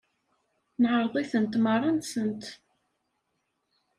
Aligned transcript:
Neɛreḍ-itent 0.81 1.59
merra-nsent. 1.63 2.43